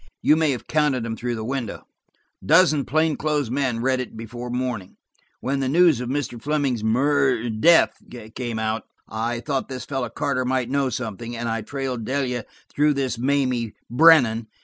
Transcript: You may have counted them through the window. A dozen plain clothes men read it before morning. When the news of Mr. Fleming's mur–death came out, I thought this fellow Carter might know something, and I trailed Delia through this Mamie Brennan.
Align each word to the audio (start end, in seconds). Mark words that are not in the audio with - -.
You 0.23 0.35
may 0.35 0.49
have 0.49 0.65
counted 0.65 1.03
them 1.03 1.15
through 1.15 1.35
the 1.35 1.43
window. 1.43 1.83
A 2.41 2.45
dozen 2.47 2.85
plain 2.85 3.15
clothes 3.15 3.51
men 3.51 3.81
read 3.83 3.99
it 3.99 4.17
before 4.17 4.49
morning. 4.49 4.97
When 5.41 5.59
the 5.59 5.69
news 5.69 6.01
of 6.01 6.09
Mr. 6.09 6.41
Fleming's 6.41 6.83
mur–death 6.83 8.01
came 8.33 8.57
out, 8.57 8.85
I 9.07 9.41
thought 9.41 9.69
this 9.69 9.85
fellow 9.85 10.09
Carter 10.09 10.43
might 10.43 10.71
know 10.71 10.89
something, 10.89 11.37
and 11.37 11.47
I 11.47 11.61
trailed 11.61 12.03
Delia 12.03 12.45
through 12.67 12.95
this 12.95 13.19
Mamie 13.19 13.75
Brennan. 13.91 14.47